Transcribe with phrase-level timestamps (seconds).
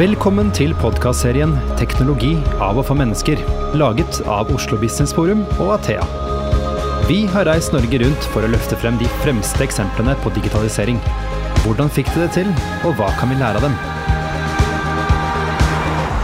[0.00, 2.30] Velkommen til podkastserien 'Teknologi
[2.64, 3.42] av og for mennesker',
[3.76, 6.06] laget av Oslo Business Forum og Athea.
[7.04, 10.96] Vi har reist Norge rundt for å løfte frem de fremste eksemplene på digitalisering.
[11.66, 12.48] Hvordan fikk de det til,
[12.80, 13.76] og hva kan vi lære av dem?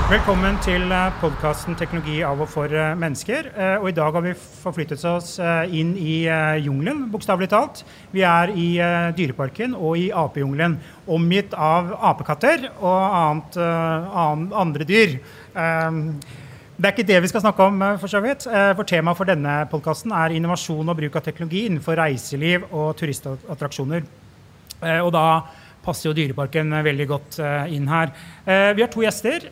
[0.07, 0.85] Velkommen til
[1.19, 3.49] podkasten 'Teknologi av og for eh, mennesker'.
[3.59, 7.83] Eh, Og I dag har vi forflyttet oss eh, inn i eh, jungelen, bokstavelig talt.
[8.13, 14.85] Vi er i eh, Dyreparken og i apejungelen, omgitt av apekatter og annet, eh, andre
[14.85, 15.19] dyr.
[15.57, 15.91] Eh,
[16.79, 18.47] Det er ikke det vi skal snakke om, eh, for så vidt.
[18.47, 22.97] Eh, For Temaet for denne podkasten er innovasjon og bruk av teknologi innenfor reiseliv og
[22.97, 24.03] turistattraksjoner.
[24.83, 25.43] Eh, Og da
[25.87, 28.13] passer jo Dyreparken eh, veldig godt eh, inn her.
[28.45, 29.47] Eh, Vi har to gjester.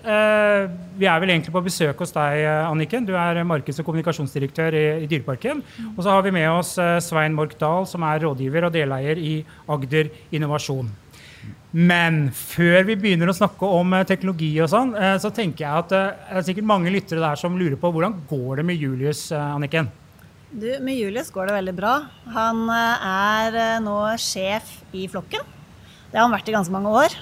[0.98, 3.06] Vi er vel egentlig på besøk hos deg, Anniken.
[3.06, 5.62] Du er markeds- og kommunikasjonsdirektør i, Dyreparken.
[5.94, 6.74] Og så har vi med oss
[7.04, 9.38] Svein Mork Dahl, som er rådgiver og deleier i
[9.70, 10.92] Agder Innovasjon.
[11.74, 16.02] Men før vi begynner å snakke om teknologi og sånn, så tenker jeg at det
[16.38, 19.90] er sikkert mange lyttere der som lurer på hvordan går det med Julius, Anniken?
[20.54, 21.96] Du, med Julius går det veldig bra.
[22.36, 25.50] Han er nå sjef i flokken.
[26.14, 27.14] Det har han vært i ganske mange år.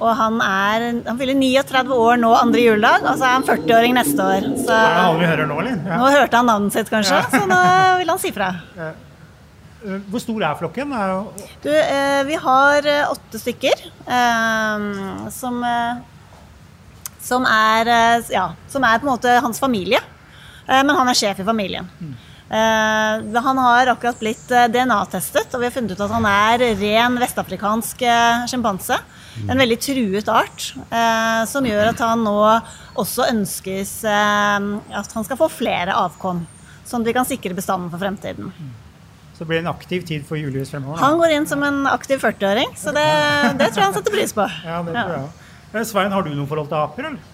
[0.00, 3.92] Og han, er, han fyller 39 år nå andre juledag, og så er han 40-åring
[3.98, 4.46] neste år.
[4.62, 5.74] Så Er det alle vi hører nå, eller?
[5.84, 5.98] Ja.
[6.00, 7.58] nå hørte han navnet sitt, kanskje, så nå
[8.00, 8.48] vil han si fra.
[8.78, 8.88] Ja.
[10.08, 10.94] Hvor stor er flokken?
[10.96, 11.12] Er
[11.60, 13.84] Du, eh, vi har eh, åtte stykker
[14.16, 14.88] eh,
[15.36, 16.00] som, eh,
[17.20, 20.00] som, er, eh, ja, som er på en måte hans familie.
[20.70, 21.92] Eh, men han er sjef i familien.
[22.52, 26.64] Eh, han har akkurat blitt eh, DNA-testet, og vi har funnet ut at han er
[26.76, 28.98] ren vestafrikansk eh, sjimpanse.
[29.48, 32.36] En veldig truet art, eh, som gjør at han nå
[33.00, 36.42] også ønskes at han skal få flere avkom.
[36.84, 38.52] Sånn at vi kan sikre bestanden for fremtiden.
[39.32, 40.98] Så det blir en aktiv tid for Julius fremover.
[41.00, 41.06] da.
[41.06, 43.08] Han går inn som en aktiv 40-åring, så det,
[43.56, 44.44] det tror jeg han setter pris på.
[44.68, 45.30] Ja, det tror jeg.
[45.72, 47.30] Eh, Svein, har du noe forhold til aper, eller?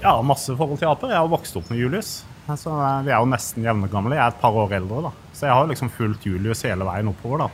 [0.00, 1.10] Ja, masse forhold til aper.
[1.10, 2.20] Jeg har vokst opp med Julius.
[2.58, 4.16] Så eh, vi er jo nesten jevngamle.
[4.16, 5.12] Jeg er et par år eldre, da.
[5.36, 7.50] Så jeg har liksom fulgt Julius hele veien oppover, da.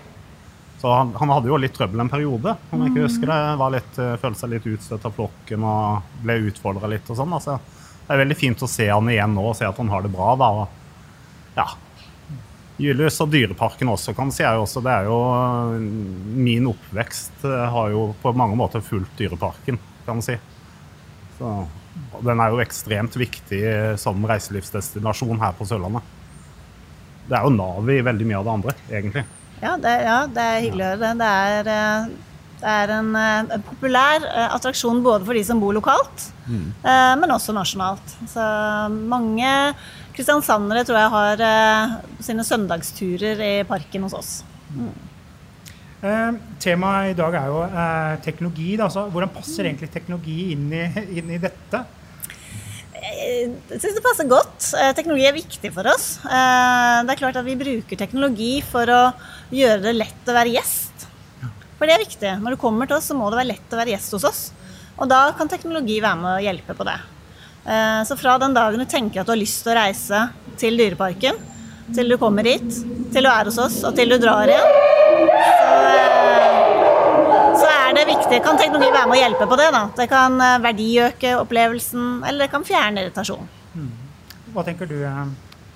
[0.81, 3.39] Så han, han hadde jo litt trøbbel en periode, om jeg ikke husker det.
[3.63, 7.33] Var litt, eh, følte seg litt utstøtt av flokken og ble utfordra litt og sånn.
[7.39, 7.57] Altså,
[8.07, 10.13] det er veldig fint å se han igjen nå og se at han har det
[10.13, 10.51] bra, da.
[10.61, 11.67] Og, ja.
[12.77, 14.83] Julius og Dyreparken også, kan si jeg også.
[14.85, 15.17] Det er jo
[16.37, 20.37] Min oppvekst eh, har jo på mange måter fulgt Dyreparken, kan man si.
[21.39, 21.57] Så,
[22.27, 23.63] den er jo ekstremt viktig
[24.01, 26.15] som reiselivsdestinasjon her på Sørlandet.
[27.27, 29.25] Det er jo navet i veldig mye av det andre, egentlig.
[29.63, 31.13] Ja, det, ja, det er hyggelig å høre det.
[31.21, 32.09] Det er, eh,
[32.61, 36.67] det er en, eh, en populær eh, attraksjon både for de som bor lokalt, mm.
[37.23, 38.17] men også nasjonalt.
[38.31, 38.45] Så
[38.93, 39.51] mange
[40.17, 41.43] kristiansandere tror jeg har
[42.25, 44.31] sine søndagsturer i parken hos oss.
[46.05, 48.75] Eh, temaet i dag er jo eh, teknologi.
[48.77, 48.89] Da.
[48.89, 50.83] altså, hvordan passer egentlig teknologi inn i,
[51.21, 51.85] inn i dette?
[53.07, 54.59] Jeg syns det passer godt.
[54.77, 56.17] Eh, Teknologi er viktig for oss.
[56.27, 59.01] Eh, Det er klart at vi bruker teknologi for å
[59.55, 61.07] gjøre det lett å være gjest.
[61.77, 62.31] For det er viktig.
[62.43, 64.41] Når du kommer til oss, så må det være lett å være gjest hos oss.
[64.97, 66.97] Og da kan teknologi være med å hjelpe på det.
[67.69, 70.23] Eh, Så fra den dagen du tenker at du har lyst til å reise
[70.61, 71.37] til Dyreparken,
[71.95, 72.69] til du kommer hit,
[73.13, 74.81] til du er hos oss, og til du drar igjen,
[78.31, 78.45] det viktig.
[78.47, 79.71] Kan teknologi være med å hjelpe på det?
[79.75, 79.83] da?
[79.97, 83.49] Det kan eh, verdiøke opplevelsen, eller det kan fjerne irritasjon.
[84.55, 85.25] Hva tenker du, eh,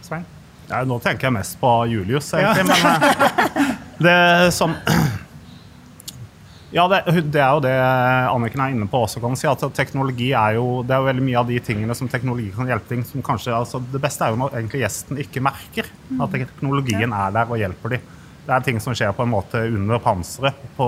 [0.04, 0.26] Svein?
[0.70, 2.68] Ja, nå tenker jeg mest på Julius, egentlig.
[2.70, 3.74] Men eh,
[4.06, 4.76] det som
[6.70, 7.00] Ja, det,
[7.34, 7.72] det er jo det
[8.30, 9.48] Anniken er inne på også, kan man si.
[9.50, 12.70] At teknologi er jo Det er jo veldig mye av de tingene som teknologi kan
[12.70, 16.36] hjelpe ting som kanskje altså Det beste er jo når egentlig gjesten ikke merker at
[16.36, 18.06] teknologien er der og hjelper dem.
[18.46, 20.86] Det er ting som skjer på en måte under panseret på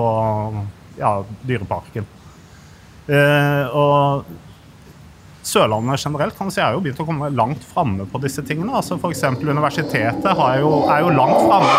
[0.99, 2.05] ja, Dyreparken.
[3.07, 4.23] Eh, og
[5.43, 8.71] Sørlandet generelt kan si, er jo begynt å komme langt framme på disse tingene.
[8.79, 9.25] Altså F.eks.
[9.43, 11.73] universitetet har jo, er jo langt framme.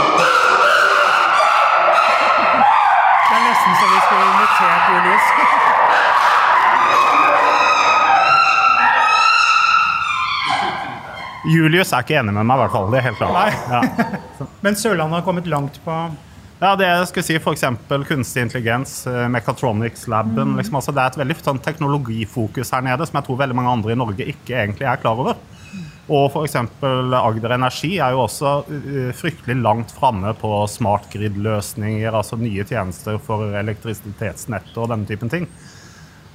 [3.24, 5.26] Det er nesten så vi skulle invitert Julius.
[11.44, 12.86] Julius er ikke enig med meg, i hvert fall.
[12.92, 13.34] Det er helt klart.
[13.72, 13.80] Ja.
[14.64, 15.98] Men Sørlandet har kommet langt på
[16.64, 17.64] Ja, det jeg skulle si F.eks.
[18.08, 20.54] kunstig intelligens, eh, Mechatronics-laben.
[20.56, 23.72] Liksom, altså, det er et veldig sånn, teknologifokus her nede som jeg tror veldig mange
[23.74, 25.36] andre i Norge ikke egentlig er klar over.
[26.08, 26.56] Og f.eks.
[27.18, 33.20] Agder Energi er jo også eh, fryktelig langt framme på smart grid-løsninger, altså nye tjenester
[33.26, 35.50] for elektrisitetsnettet og denne typen ting.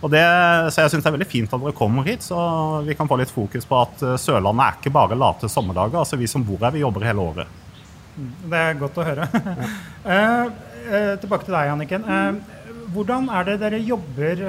[0.03, 0.21] Og det,
[0.69, 2.37] så jeg syns det er veldig fint at dere kommer hit, så
[2.85, 6.03] vi kan få litt fokus på at eh, Sørlandet er ikke bare late sommerdager.
[6.03, 7.57] altså Vi som bor her, vi jobber hele året.
[8.49, 9.29] Det er godt å høre.
[10.09, 10.45] Eh,
[10.89, 12.05] eh, tilbake til deg, Anniken.
[12.07, 14.39] Eh, hvordan er det dere jobber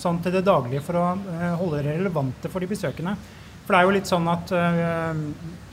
[0.00, 1.04] sånn til det daglige for å
[1.60, 3.12] holde dere relevante for de besøkende?
[3.62, 4.50] For det er jo litt sånn at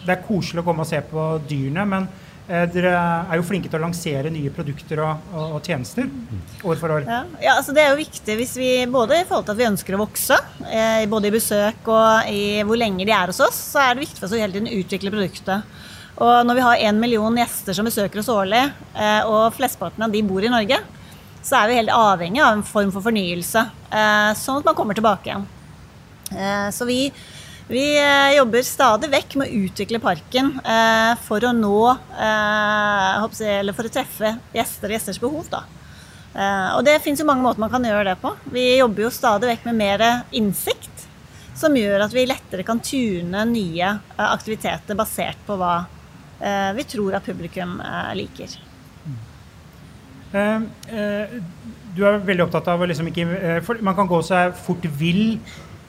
[0.05, 2.07] det er koselig å komme og se på dyrene, men
[2.47, 6.09] eh, dere er jo flinke til å lansere nye produkter og, og, og tjenester
[6.65, 7.07] år for år.
[7.09, 9.69] Ja, ja, altså Det er jo viktig hvis vi, både i forhold til at vi
[9.71, 10.39] ønsker å vokse,
[10.69, 14.05] eh, både i besøk og i hvor lenge de er hos oss, så er det
[14.05, 15.81] viktig for oss å hele tiden utvikle produktet.
[16.15, 18.61] Og når vi har én million gjester som besøker oss årlig,
[18.95, 20.77] eh, og flesteparten av de bor i Norge,
[21.43, 24.95] så er vi helt avhengig av en form for fornyelse, eh, sånn at man kommer
[24.95, 25.47] tilbake igjen.
[26.31, 27.11] Eh, så vi,
[27.67, 27.83] vi
[28.37, 30.53] jobber stadig vekk med å utvikle parken
[31.25, 35.63] for å nå Eller for å treffe gjester og gjesters behov, da.
[36.75, 38.31] Og det fins jo mange måter man kan gjøre det på.
[38.51, 41.05] Vi jobber jo stadig vekk med mer innsikt,
[41.55, 45.85] som gjør at vi lettere kan tune nye aktiviteter basert på hva
[46.75, 48.57] vi tror at publikum eh, liker.
[50.35, 51.37] Eh, eh,
[51.95, 54.83] du er veldig opptatt av å liksom ikke eh, for Man kan gå seg fort
[54.99, 55.37] vill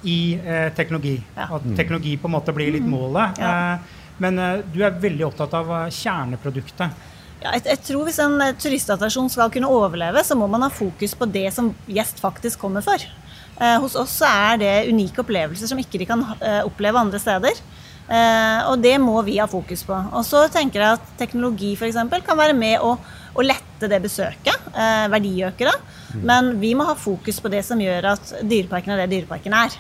[0.07, 1.19] i eh, teknologi.
[1.35, 1.49] Ja.
[1.59, 3.41] At teknologi på en måte blir litt målet.
[3.43, 3.53] Ja.
[3.75, 7.05] Eh, men eh, du er veldig opptatt av eh, kjerneproduktet.
[7.43, 10.73] Ja, jeg, jeg tror Hvis en eh, turistattraksjon skal kunne overleve, så må man ha
[10.73, 13.03] fokus på det som gjest faktisk kommer for.
[13.57, 17.61] Eh, hos oss er det unike opplevelser som ikke de kan eh, oppleve andre steder.
[18.07, 19.97] Eh, og det må vi ha fokus på.
[20.15, 22.95] Og så tenker jeg at teknologi for eksempel, kan være med å,
[23.35, 24.71] å lette det besøket.
[24.73, 25.75] Eh, verdiøkere.
[26.17, 29.77] Men vi må ha fokus på det som gjør at Dyreparken er det Dyreparken er.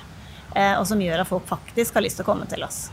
[0.57, 2.87] Eh, og som gjør at folk faktisk har lyst til å komme til oss.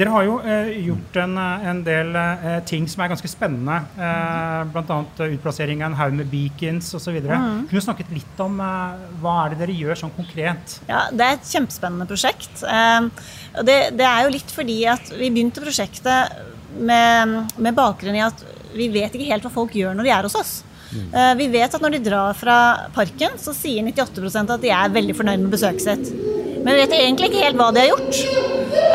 [0.00, 3.82] Dere har jo eh, gjort en, eh, en del eh, ting som er ganske spennende.
[4.00, 4.96] Eh, Bl.a.
[5.26, 7.18] utplassering av en haug med beacons osv.
[7.20, 7.66] Mm.
[7.68, 10.78] Kunne du snakket litt om eh, hva er det dere gjør sånn konkret?
[10.88, 12.64] Ja, Det er et kjempespennende prosjekt.
[12.64, 13.10] Eh,
[13.60, 16.40] det, det er jo litt fordi at vi begynte prosjektet
[16.80, 18.40] med, med bakgrunn i at
[18.72, 20.58] vi vet ikke helt hva folk gjør når de er hos oss.
[20.90, 21.12] Mm.
[21.38, 22.54] vi vet at når de drar fra
[22.90, 26.08] parken, så sier 98 at de er veldig fornøyd med besøket sitt.
[26.60, 28.18] Men vet egentlig ikke helt hva de har gjort.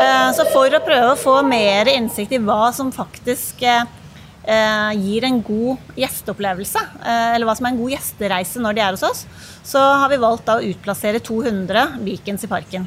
[0.06, 3.88] Eh, så for å prøve å få mer innsikt i hva som faktisk eh,
[4.46, 8.84] eh, gir en god gjesteopplevelse, eh, eller hva som er en god gjestereise når de
[8.84, 9.24] er hos oss,
[9.66, 12.86] så har vi valgt da å utplassere 200 beacons i parken.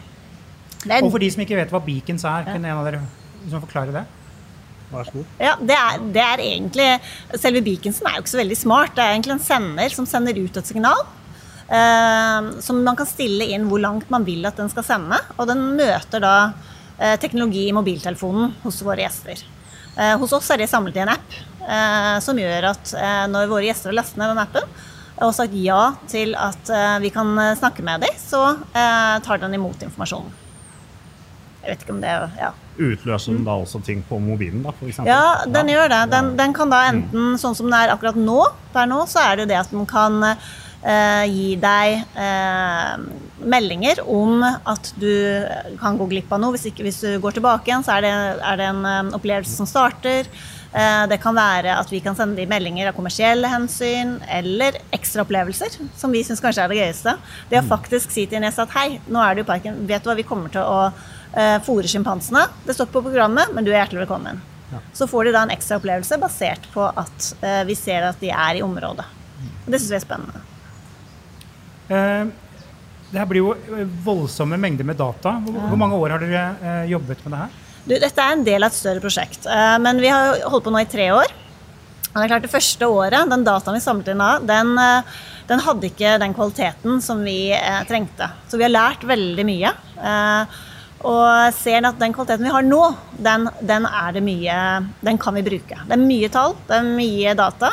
[0.79, 3.03] Det er Og for de som ikke vet hva beacons er, kunne en av dere
[3.43, 4.05] liksom forklare det?
[4.89, 5.33] Vær så god.
[5.37, 6.87] Ja, det er, det er egentlig
[7.37, 8.95] Selve beaconsen er jo ikke så veldig smart.
[8.95, 11.03] Det er egentlig en sender som sender ut et signal.
[11.69, 15.19] Eh, som man kan stille inn hvor langt man vil at den skal sende.
[15.37, 16.35] Og den møter da
[16.97, 19.43] eh, teknologi i mobiltelefonen hos våre gjester.
[19.95, 21.35] Eh, hos oss er det samlet i en app
[21.67, 22.93] eh, som gjør at
[23.29, 24.79] når våre gjester har lastet ned den appen
[25.19, 26.69] og sagt ja til at
[27.03, 30.31] vi kan snakke med dem, så tar den imot informasjonen.
[31.59, 32.53] Jeg vet ikke om det er ja.
[32.79, 35.11] Utløser den da også ting på mobilen, da, for eksempel?
[35.11, 35.99] Ja, den gjør det.
[36.13, 38.37] Den, den kan da enten, sånn som det er akkurat nå,
[38.71, 40.23] per nå, så er det det at den kan
[40.79, 42.93] gi deg eh,
[43.39, 45.11] meldinger om at du
[45.79, 46.55] kan gå glipp av noe.
[46.55, 48.13] Hvis, ikke, hvis du går tilbake igjen, så er det,
[48.51, 50.29] er det en eh, opplevelse som starter.
[50.71, 55.25] Eh, det kan være at vi kan sende de meldinger av kommersielle hensyn eller ekstra
[55.25, 57.15] opplevelser, som vi syns kanskje er det gøyeste.
[57.51, 60.11] Det å faktisk si til en at hei, nå er du i parken, vet du
[60.11, 60.91] hva, vi kommer til å
[61.61, 62.41] fôre sjimpansene.
[62.65, 64.39] Det står ikke på programmet, men du er hjertelig velkommen.
[64.93, 68.31] Så får de da en ekstra opplevelse basert på at eh, vi ser at de
[68.33, 69.05] er i området.
[69.65, 70.48] Og det syns vi er spennende.
[71.89, 72.29] Eh,
[73.09, 75.37] det her blir jo eh, voldsomme mengder med data.
[75.45, 77.59] Hvor, mange år har dere eh, jobbet med det her?
[77.79, 79.47] Du, dette er en del av et større prosjekt,
[79.81, 81.31] men vi har holdt på nå i tre år.
[82.09, 84.73] Og det er klart Det første året, den dataen vi samlet inn da, den,
[85.49, 87.55] den hadde ikke den kvaliteten som vi
[87.89, 88.27] trengte.
[88.51, 89.71] Så vi har lært veldig mye.
[91.07, 92.81] Og ser at den kvaliteten vi har nå,
[93.15, 94.59] den, den det mye
[95.07, 95.79] Den kan vi bruke.
[95.87, 97.71] Det er mye tall, det er mye data.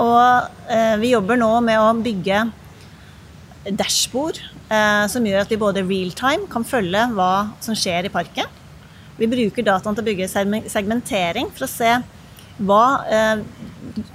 [0.00, 2.46] Og vi jobber nå med å bygge
[3.68, 4.40] dashbord
[4.72, 7.32] eh, som gjør at vi både real time kan følge hva
[7.64, 8.48] som skjer i parken.
[9.20, 10.30] Vi bruker dataen til å bygge
[10.72, 11.92] segmentering for å se
[12.60, 13.42] hva eh,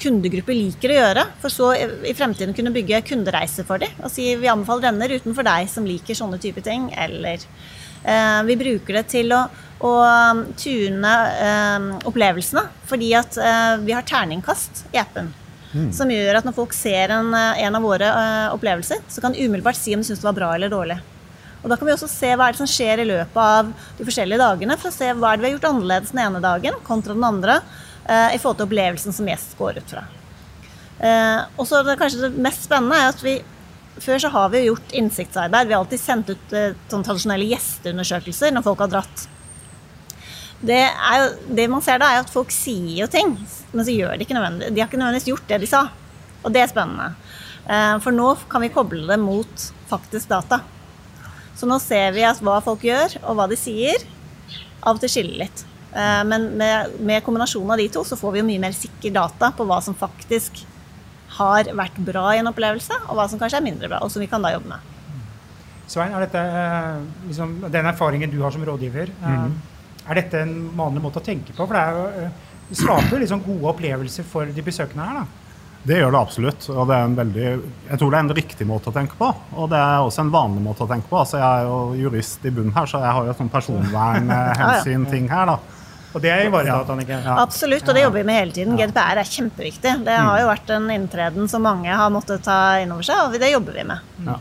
[0.01, 3.93] kundegrupper liker å gjøre, for så i fremtiden kunne bygge kundereiser for dem.
[4.01, 6.87] Og si vi anbefaler denne ruten for deg som liker sånne type ting.
[6.93, 9.45] Eller eh, vi bruker det til å,
[9.85, 15.33] å um, tune eh, opplevelsene, fordi at eh, vi har terningkast i appen.
[15.95, 19.33] Som gjør at når folk ser en, eh, en av våre uh, opplevelser, så kan
[19.35, 20.99] de umiddelbart si om de syns det var bra eller dårlig.
[21.63, 24.05] Og Da kan vi også se hva er det som skjer i løpet av de
[24.07, 26.77] forskjellige dagene, for å se hva er det vi har gjort annerledes den ene dagen
[26.85, 27.57] kontra den andre,
[28.05, 30.05] uh, i forhold til opplevelsen som gjest går ut fra.
[30.95, 33.39] Uh, og så det kanskje det mest spennende er at vi
[33.99, 35.67] før så har vi jo gjort innsiktsarbeid.
[35.67, 39.27] Vi har alltid sendt ut sånne tradisjonelle gjesteundersøkelser når folk har dratt.
[40.61, 43.35] Det, er jo, det man ser da, er at folk sier jo ting,
[43.73, 44.71] men så gjør de ikke nødvendig.
[44.73, 45.83] De har ikke nødvendigvis gjort det de sa.
[46.45, 47.09] Og det er spennende.
[47.67, 50.61] Eh, For nå kan vi koble det mot faktisk data.
[51.55, 54.01] Så nå ser vi at hva folk gjør, og hva de sier,
[54.85, 55.65] av og til skiller litt.
[55.95, 59.13] Eh, Men med, med kombinasjonen av de to så får vi jo mye mer sikker
[59.15, 60.63] data på hva som faktisk
[61.35, 64.21] har vært bra i en opplevelse, og hva som kanskje er mindre bra, og som
[64.23, 64.91] vi kan da jobbe med.
[65.91, 69.49] Svein, er dette eh, liksom, den erfaringen du har som rådgiver, eh,
[70.09, 71.65] er dette en vanlig måte å tenke på?
[71.65, 75.19] For det, er jo, eh, det skaper liksom gode opplevelser for de besøkende her.
[75.23, 75.25] da.
[75.85, 76.63] Det gjør det absolutt.
[76.73, 77.49] og det er en veldig,
[77.91, 79.27] Jeg tror det er en riktig måte å tenke på.
[79.53, 81.19] Og det er også en vanlig måte å tenke på.
[81.19, 85.29] Altså, jeg er jo jurist i bunnen her, så jeg har jo et sånn personvernhensyn-ting
[85.35, 85.45] her.
[85.51, 85.59] da.
[86.15, 87.17] Og det er ivaretatt, Annike.
[87.25, 87.35] Ja.
[87.43, 88.77] Absolutt, og det jobber vi med hele tiden.
[88.79, 89.95] GDPR er kjempeviktig.
[90.07, 93.35] Det har jo vært en inntreden som mange har måttet ta inn over seg, og
[93.41, 94.13] det jobber vi med.
[94.25, 94.37] Ja.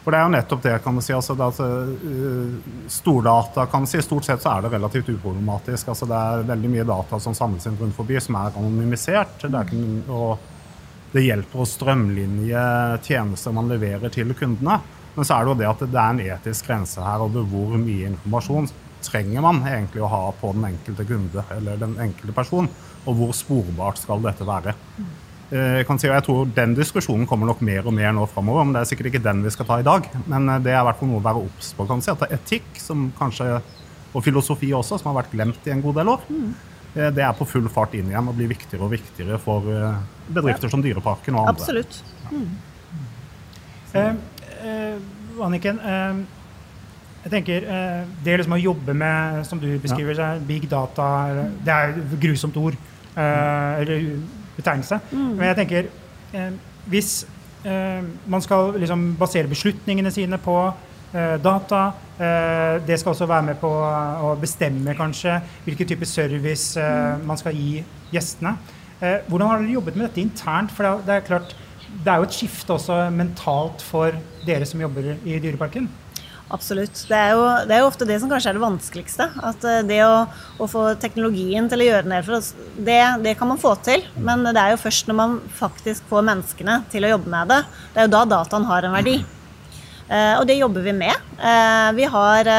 [0.00, 1.12] For det er jo nettopp det, kan du si.
[1.12, 5.90] Altså, at, uh, stordata kan du si, Stort sett så er det relativt uproblematisk.
[5.92, 9.36] Altså, det er veldig mye data som samles inn rundt forbi, som er anonymisert.
[9.44, 12.64] Det, er ikke, og det hjelper å strømlinje
[13.04, 14.80] tjenester man leverer til kundene.
[15.16, 17.74] Men så er det jo det at det er en etisk grense her over hvor
[17.80, 18.70] mye informasjon
[19.04, 22.68] trenger man egentlig å ha på den enkelte kunde eller den enkelte person,
[23.08, 24.74] og hvor sporbart skal dette være.
[25.50, 28.64] Eh, Jeg kan si, jeg tror Den diskusjonen kommer nok mer og mer nå framover.
[28.64, 30.08] Men det er sikkert ikke den vi skal ta i dag.
[30.26, 31.86] Men eh, det er i hvert fall noe å være obs på.
[31.90, 33.60] kan si, at Etikk som kanskje,
[34.14, 36.48] og filosofi også, som har vært glemt i en god del år, mm.
[37.14, 40.72] det er på full fart inn igjen og blir viktigere og viktigere for bedrifter bedrifter
[40.72, 41.54] som Dyreparken og andre.
[41.54, 42.00] Absolutt.
[43.94, 44.14] Eh,
[44.66, 44.98] eh,
[45.40, 46.20] Anniken, eh,
[47.24, 51.06] jeg tenker eh, det liksom å jobbe med, som du beskriver, så er big data
[51.64, 52.76] Det er et grusomt ord,
[53.14, 54.06] eh, eller
[54.56, 55.00] betegnelse.
[55.12, 55.90] Men jeg tenker
[56.34, 56.52] eh,
[56.90, 57.10] hvis
[57.64, 60.56] eh, man skal liksom basere beslutningene sine på
[61.14, 61.82] eh, data,
[62.18, 67.40] eh, det skal også være med på å bestemme kanskje hvilken type service eh, man
[67.40, 67.80] skal gi
[68.12, 68.56] gjestene.
[69.00, 70.72] Eh, hvordan har dere jobbet med dette internt?
[70.76, 71.56] For det er, det er klart,
[71.90, 74.14] det er jo et skifte også mentalt for
[74.46, 75.88] dere som jobber i Dyreparken.
[76.50, 77.04] Absolutt.
[77.06, 79.26] Det er, jo, det er jo ofte det som kanskje er det vanskeligste.
[79.46, 80.24] At eh, det å,
[80.58, 84.02] å få teknologien til å gjøre ned for oss, det, det kan man få til.
[84.18, 87.60] Men det er jo først når man faktisk får menneskene til å jobbe med det,
[87.94, 89.14] det er jo da dataen har en verdi.
[90.10, 91.30] Eh, og det jobber vi med.
[91.38, 92.50] Eh, vi har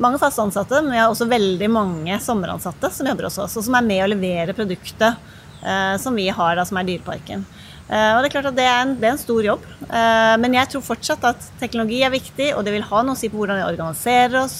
[0.00, 3.68] mange fast ansatte, men vi har også veldig mange sommeransatte som jobber hos oss, og
[3.68, 5.28] som er med å levere produktet
[6.00, 7.42] som vi har da, som er Dyreparken.
[7.90, 9.64] Eh, og det er klart at det er en, det er en stor jobb.
[9.82, 13.18] Eh, men jeg tror fortsatt at teknologi er viktig, og det vil ha noe å
[13.18, 14.58] si på hvordan vi organiserer oss,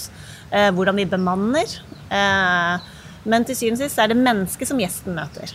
[0.49, 1.77] eh, hvordan vi bemanner.
[2.11, 5.53] Men til syvende og sist er det mennesket som gjesten møter.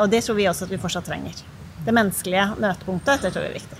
[0.00, 1.36] Og det tror vi også at vi fortsatt trenger.
[1.86, 3.78] Det menneskelige møtepunktet, det tror vi er viktig.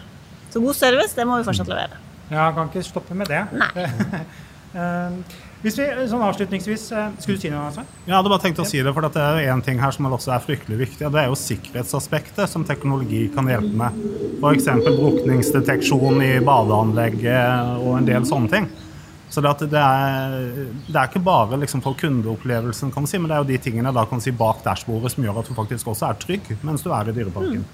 [0.52, 1.98] Så god service, det må vi fortsatt levere.
[2.28, 3.40] Ja, kan ikke stoppe med det.
[3.50, 3.88] Nei.
[5.64, 7.72] Eh, hvis vi, sånn avslutningsvis, eh, Skulle du si noe?
[7.72, 7.86] Svein?
[8.06, 10.34] Jeg hadde bare tenkt å si det, for det er en ting her som også
[10.34, 13.92] er fryktelig viktig, og det er jo sikkerhetsaspektet som teknologi kan hjelpe med.
[14.42, 14.64] F.eks.
[14.84, 18.68] brukningsdeteksjon i badeanlegget og en del sånne ting.
[19.30, 23.18] Så det, at det, er, det er ikke bare liksom for kundeopplevelsen, kan man si,
[23.18, 25.56] men det er jo de tingene da, kan si, bak dashbordet som gjør at du
[25.56, 27.64] faktisk også er trygg mens du er i Dyreparken.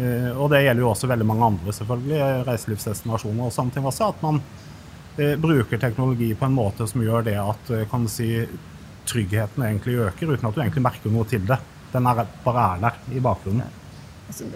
[0.00, 4.10] Eh, og det gjelder jo også veldig mange andre selvfølgelig, reiselivsdestinasjoner og sånne ting også.
[4.10, 4.70] At man eh,
[5.16, 8.30] bruker teknologi på en måte som gjør det at eh, kan si,
[9.10, 11.58] tryggheten egentlig øker, uten at du egentlig merker noe til det.
[11.90, 13.78] Den er bare er der i bakgrunnen.
[14.30, 14.46] Altså,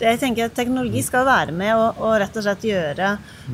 [0.00, 3.12] jeg tenker at Teknologi skal være med å, å rett og slett gjøre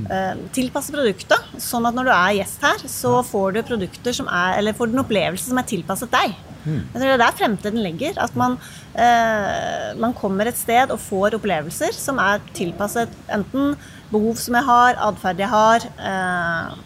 [0.08, 1.50] eh, tilpasse produktet.
[1.60, 4.88] Sånn at når du er gjest her, så får du produkter som er, eller får
[4.88, 6.38] du en opplevelse som er tilpasset deg.
[6.66, 8.16] Jeg tror Det er der fremtiden ligger.
[8.24, 8.56] At man,
[8.94, 13.76] eh, man kommer et sted og får opplevelser som er tilpasset enten
[14.12, 15.86] behov som jeg har, atferd jeg har.
[15.98, 16.76] Eh,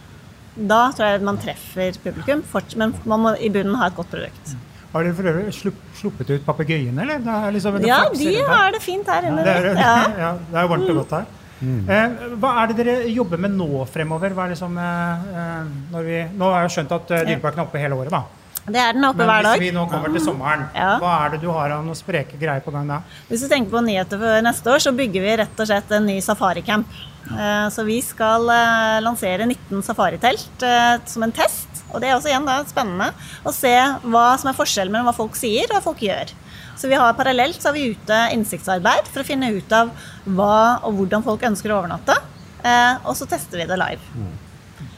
[0.71, 2.43] da tror jeg man treffer publikum,
[2.77, 4.55] men man må i bunnen ha et godt produkt.
[4.91, 7.21] Har dere for øvrig sluppet ut papegøyene, eller?
[7.23, 9.45] Det er liksom, det Ja, de har det fint her inne.
[9.47, 9.95] det er, Ja.
[10.25, 11.29] ja, det er varmt og godt her.
[11.61, 14.33] Eh, hva er det dere jobber med nå fremover?
[14.35, 17.69] Hva er liksom, eh, eh, når vi, nå har jeg skjønt at eh, Dyreparken er
[17.69, 18.23] oppe hele året, da.
[18.71, 20.91] Det er den oppe Men hver hvis vi nå kommer til sommeren, Ja.
[21.01, 23.01] hva er det du har av noen spreke greier på gang da?
[23.29, 26.07] Hvis du tenker på nyheter for neste år, så bygger vi rett og slett en
[26.07, 26.87] ny safaricamp.
[27.31, 31.69] Eh, Så vi skal eh, lansere 19 safaritelt eh, som en test.
[31.93, 33.11] Og det er også igjen da spennende
[33.47, 33.73] å se
[34.07, 36.33] hva som er forskjellen mellom hva folk sier og hva folk gjør.
[36.81, 39.91] Så vi har parallelt så har vi ute innsiktsarbeid for å finne ut av
[40.25, 42.17] hva og hvordan folk ønsker å overnatte.
[42.65, 44.01] Eh, Og så tester vi det live.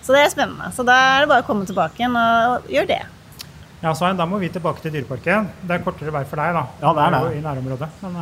[0.03, 0.71] Så det er spennende.
[0.75, 3.03] Så da er det bare å komme tilbake igjen og gjøre det.
[3.83, 5.49] Ja, Svein, da må vi tilbake til Dyreparken.
[5.67, 6.63] Det er kortere vei for deg, da.
[6.85, 7.21] Ja, det er det.
[7.23, 7.89] jo I nærområdet.
[8.05, 8.19] Men,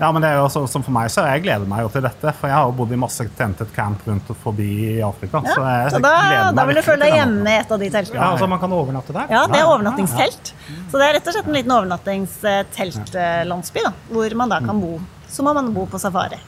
[0.00, 2.02] Ja, men det er jo også, som for meg, så jeg gleder meg jo til
[2.02, 2.32] dette.
[2.38, 5.42] For jeg har jo bodd i masse tentet camp rundt og forbi i Afrika.
[5.46, 7.74] Ja, så jeg så da, gleder meg da vil du føle deg hjemme i et
[7.76, 8.18] av de teltene.
[8.18, 9.26] ja, altså man kan overnatte der?
[9.30, 10.54] Ja, det er Ja, ja, overnattingstelt.
[10.90, 14.96] Så det er rett og slett en liten overnattingsteltlandsby, da, hvor man da kan bo
[15.32, 16.40] så må man bo på safari.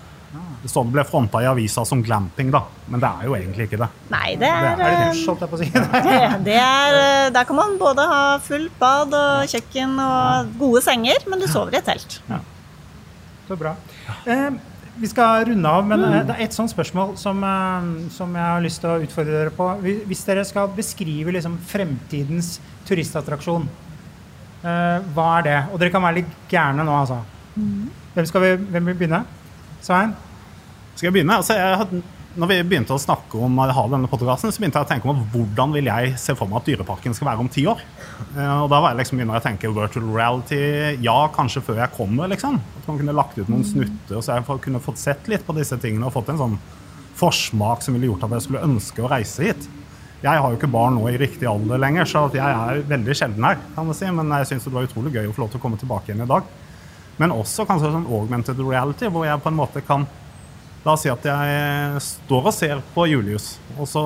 [0.64, 2.62] Det står det ble fronta i avisa som glamping, da.
[2.88, 3.88] Men det er jo egentlig ikke det.
[4.12, 5.68] Nei, det er, Er det eh, holdt jeg på å si?
[6.08, 10.80] det, det er eh, Der kan man både ha fullt bad og kjøkken og gode
[10.86, 12.16] senger, men du sover i et telt.
[13.48, 13.74] Så bra.
[14.26, 14.50] Eh,
[14.96, 16.12] vi skal runde av, men mm.
[16.28, 19.54] det er et sånt spørsmål som, eh, som jeg har lyst til å utfordre dere
[19.54, 19.68] på.
[19.82, 23.68] Hvis- dere skal beskrive liksom fremtidens turistattraksjon,
[24.62, 25.58] eh, hva er det?
[25.72, 27.20] Og dere kan være litt gærne nå, altså.
[27.54, 29.24] Hvem, skal vi, hvem vil begynne?
[29.82, 30.14] Svein?
[30.94, 31.36] Skal jeg begynne?
[31.36, 32.02] Altså, jeg had,
[32.34, 35.10] når vi begynte å snakke om å ha denne podkasten, så begynte jeg å tenke
[35.10, 37.82] om hvordan vil jeg se for meg at Dyreparken skal være om ti år.
[38.34, 40.62] Eh, og da var jeg liksom begynner jeg å tenke virtual reality.
[41.04, 42.58] Ja, kanskje før jeg kommer, liksom.
[42.80, 45.78] At man kunne lagt ut noen snutter, så jeg kunne fått sett litt på disse
[45.82, 46.58] tingene og fått en sånn
[47.14, 49.70] forsmak som ville gjort at jeg skulle ønske å reise hit.
[50.24, 53.46] Jeg har jo ikke barn nå i riktig alder lenger, så jeg er veldig sjelden
[53.46, 53.62] her.
[53.76, 55.62] kan man si, Men jeg syns det var utrolig gøy å få lov til å
[55.62, 56.42] komme tilbake igjen i dag.
[57.20, 60.08] Men også kanskje sånn augmented reality, hvor jeg på en måte kan
[60.84, 64.02] La oss si at jeg står og ser på Julius, og så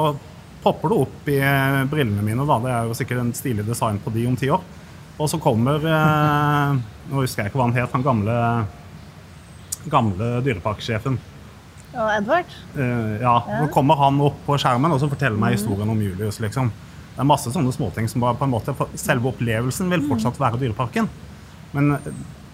[0.63, 2.47] popper det opp i eh, brillene mine.
[2.47, 4.63] da, Det er jo sikkert en stilig design på de om ti år.
[5.19, 6.77] Og så kommer eh,
[7.09, 8.37] Nå husker jeg ikke hva han het, han gamle,
[9.91, 11.19] gamle dyreparksjefen.
[11.99, 12.55] Og Edvard?
[12.77, 16.39] Eh, ja, Nå kommer han opp på skjermen og så forteller meg historien om Julius.
[16.45, 16.71] liksom.
[17.15, 20.61] Det er masse sånne småting som bare på en måte Selve opplevelsen vil fortsatt være
[20.61, 21.09] Dyreparken.
[21.75, 21.97] Men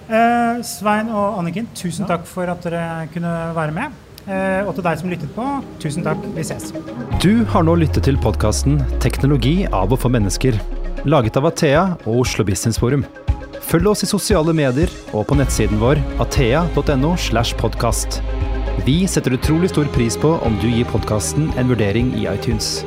[0.10, 3.96] Eh, Svein og Anniken, tusen takk for at dere kunne være med.
[4.24, 5.48] Eh, og til deg som lyttet på,
[5.84, 6.22] tusen takk.
[6.36, 6.70] Vi ses.
[7.24, 10.60] Du har nå lyttet til podkasten 'Teknologi av og for mennesker',
[11.06, 13.06] laget av Athea og Oslo Business Forum.
[13.70, 17.16] Følg oss i sosiale medier og på nettsiden vår athea.no.
[17.18, 18.22] slash podkast.
[18.88, 22.82] Vi setter utrolig stor pris på om du gir podkasten en vurdering i iTunes.